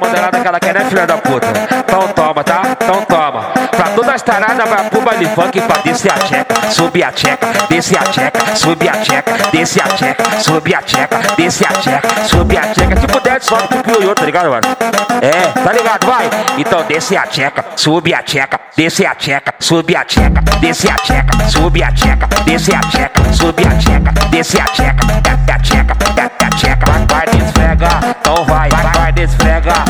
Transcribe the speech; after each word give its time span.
modelada 0.00 0.40
que 0.40 0.48
ela 0.48 0.58
quer, 0.58 0.74
né, 0.74 0.84
filha 0.88 1.06
da 1.06 1.18
puta? 1.18 1.46
Então 1.78 2.08
toma, 2.08 2.42
tá? 2.42 2.62
Então 2.72 3.02
toma. 3.02 3.42
Pra 3.70 3.90
todas 3.94 4.14
as 4.14 4.22
taradas, 4.22 4.68
vai 4.68 4.90
pro 4.90 5.00
baile 5.02 5.26
funk 5.26 5.60
pra 5.60 5.76
descer 5.78 6.10
a 6.10 6.14
tcheca, 6.14 6.70
subir 6.70 7.04
a 7.04 7.12
tcheca, 7.12 7.46
descer 7.68 7.98
a 7.98 8.02
tcheca, 8.04 8.56
subir 8.56 8.88
a 8.88 8.92
tcheca, 8.92 9.32
descer 9.52 9.82
a 9.82 9.88
tcheca, 9.88 10.24
subir 10.40 10.74
a 10.74 10.82
tcheca, 10.82 11.18
descer 11.36 11.66
a 11.66 11.72
tcheca, 11.72 12.08
subir 12.26 12.58
a 12.58 12.62
tcheca. 12.62 12.96
Tipo 12.96 13.20
Dead 13.20 13.42
Song, 13.42 13.68
tipo 13.68 13.90
ioiô, 13.90 14.14
tá 14.14 14.24
ligado, 14.24 14.50
mano? 14.50 14.62
É, 15.20 15.60
tá 15.60 15.72
ligado? 15.72 16.06
Vai. 16.06 16.30
Então 16.58 16.82
desce 16.84 17.16
a 17.16 17.26
tcheca, 17.26 17.64
subir 17.76 18.14
a 18.14 18.22
tcheca, 18.22 18.58
descer 18.76 19.06
a 19.06 19.14
tcheca, 19.14 19.54
subir 19.58 19.96
a 19.96 20.04
tcheca, 20.04 20.40
descer 20.60 20.90
a 20.90 20.96
tcheca, 20.96 21.50
subir 21.50 21.84
a 21.84 21.92
tcheca, 21.92 22.26
descer 22.44 22.74
a 22.74 22.80
tcheca, 22.80 23.32
subir 23.32 23.66
a 23.66 23.70
tcheca, 23.76 24.12
descer 24.30 24.60
a 24.60 24.64
tcheca, 24.64 24.94
desce 24.94 25.52
a 25.52 25.58
tcheca, 25.58 25.94
desce 26.14 26.44
a 26.44 26.50
tcheca. 26.50 26.90
Vai, 26.90 27.06
vai 27.06 27.26
desfregar, 27.26 28.16
então 28.20 28.44
vai, 28.44 28.68
vai, 28.70 28.82
vai 28.82 29.10
vai 29.10 29.89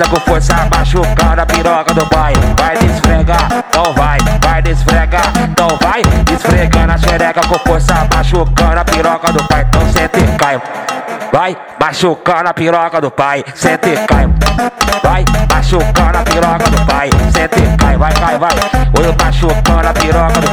esfregando 0.00 0.04
a 0.04 0.06
buceta 0.06 0.08
com 0.08 0.20
força, 0.20 0.54
machucando 0.74 1.40
a 1.40 1.46
piroca 1.46 1.94
do 1.94 2.06
pai. 2.06 2.32
Vai 2.58 2.76
desfregar, 2.78 3.64
então 3.68 3.92
vai, 3.94 4.18
vai 4.42 4.62
desfregar, 4.62 5.32
então 5.42 5.78
vai, 5.80 6.02
esfregando 6.32 6.92
a 6.92 6.98
xereca 6.98 7.40
com 7.46 7.58
força, 7.58 8.08
machucando 8.14 8.78
a 8.78 8.84
piroca 8.84 9.32
do 9.32 9.46
pai. 9.48 9.66
Então 9.68 9.92
senta 9.92 10.18
e 10.18 10.36
cai. 10.36 10.62
Vai 11.32 11.56
machucando 11.78 12.48
a 12.48 12.54
piroca 12.54 13.00
do 13.00 13.10
pai, 13.10 13.44
senta 13.54 13.88
e 13.88 13.96
cai. 14.06 14.26
Vai 15.02 15.24
machucando 15.52 16.18
a 16.18 16.22
piroca 16.22 16.70
do 16.70 16.86
pai, 16.86 17.10
senta 17.32 17.58
e 17.58 17.76
cai, 17.76 17.96
vai, 17.96 18.12
vai, 18.14 18.38
vai. 18.38 18.50
Oi, 18.98 19.16
machucando 19.22 19.88
a 19.88 19.92
piroca 19.92 20.40
do 20.40 20.49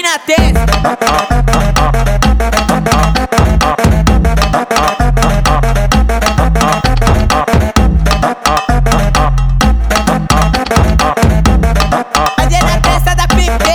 mim 0.00 0.02
na 0.02 0.18
testa. 0.18 0.66
Da 13.14 13.26
Pepe? 13.28 13.74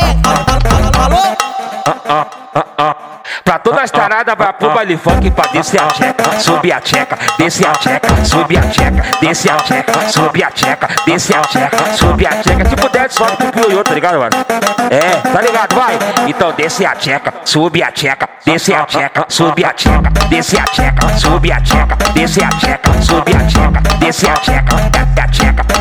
Alô? 1.00 1.24
Pra 3.44 3.60
todas 3.60 3.84
as 3.84 3.92
taradas, 3.92 4.36
vai 4.38 4.54
pro 4.54 4.70
baile 4.72 4.98
funk 4.98 5.30
pra 5.32 5.48
descer 5.48 5.82
a 5.82 5.88
tcheca, 5.88 6.40
subir 6.40 6.74
a 6.74 6.82
tcheca, 6.82 7.18
descer 7.38 7.68
a 7.68 7.72
tcheca, 7.74 8.26
subir 8.26 8.58
a 8.58 8.62
tcheca, 8.62 9.04
descer 9.20 9.52
a 9.52 9.58
tcheca, 9.58 10.10
subir 10.12 10.44
a 10.44 10.52
tcheca, 10.52 10.88
descer 11.06 11.38
a 11.38 11.42
tcheca, 11.42 11.78
subir 11.96 12.28
a 12.28 12.36
tcheca. 12.36 12.66
Tipo 12.66 12.90
Dead 12.90 13.12
Song, 13.12 13.36
tipo 13.36 13.60
ioiô, 13.60 13.84
tá 13.84 13.94
ligado, 13.94 14.20
mano? 14.20 14.36
É, 14.90 15.30
tá 15.30 15.42
ligado? 15.42 15.76
Vai. 15.76 15.98
Então 16.28 16.52
desce 16.54 16.86
a 16.86 16.96
tcheca, 16.96 17.34
subir 17.44 17.84
a 17.84 17.92
tcheca, 17.92 18.30
descer 18.46 18.76
a 18.76 18.86
tcheca, 18.86 19.26
subir 19.28 19.66
a 19.66 19.74
tcheca, 19.74 20.10
descer 20.30 20.60
a 20.60 20.64
tcheca, 20.66 21.20
subir 21.20 21.52
a 21.52 21.62
tcheca, 21.62 21.96
descer 22.14 22.44
a 22.44 22.50
tcheca, 22.50 23.02
subir 23.02 23.36
a 23.36 23.46
tcheca, 23.46 23.82
descer 24.00 24.30
a 24.30 24.34
tcheca, 24.36 24.76
desce 24.90 25.22
a 25.22 25.28
tcheca, 25.28 25.75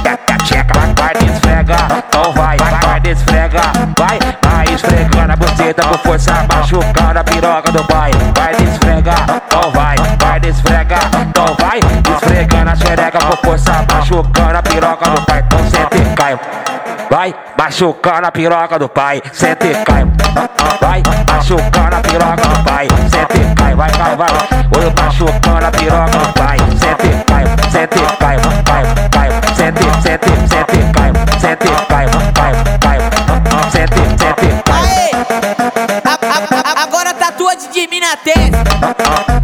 esfregando 5.75 5.83
a 5.83 5.83
buceta 5.83 5.83
com 5.83 5.99
força, 5.99 6.33
machucando 6.49 7.19
a 7.19 7.25
piroca 7.25 7.73
do 7.73 7.85
pai. 7.85 8.11
Vai 8.37 8.55
desfregar, 8.55 9.27
então 9.47 9.71
vai, 9.73 9.97
vai 10.19 10.41
desfregar, 10.41 11.11
então 11.21 11.57
vai, 11.59 11.81
esfregando 12.15 12.71
a 12.71 12.77
xereca 12.77 13.19
com 13.19 13.37
força, 13.49 13.85
machucando 13.93 14.57
a 14.57 14.63
piroca 14.63 15.11
do 15.11 15.23
pai. 15.23 15.45
Então 15.47 15.71
senta 15.71 15.97
e 15.97 16.15
cai. 16.15 16.39
Vai 17.11 17.35
machucando 17.59 18.27
a 18.27 18.33
piroca 18.33 18.79
do 18.79 18.89
pai, 18.89 19.23
senta 19.33 19.67
e 19.67 19.75
cai. 19.85 20.05
Vai 20.81 21.03
machucando 21.31 21.97
a 21.97 22.01
piroca 22.01 22.49
do 22.49 22.65
pai, 22.65 22.89
senta 23.11 23.37
e 23.37 23.55
cai, 23.55 23.75
vai, 23.75 23.91
vai, 23.91 24.17
vai. 24.17 24.31
Oi, 24.79 24.93
machucando 25.03 25.67
a 25.67 25.71
piroca 25.71 26.19
do 26.19 26.33
pai, 26.35 26.57
de, 37.73 38.17
testa. 38.25 39.44